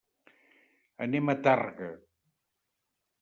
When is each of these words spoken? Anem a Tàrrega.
Anem 1.07 1.29
a 1.33 1.37
Tàrrega. 1.49 1.91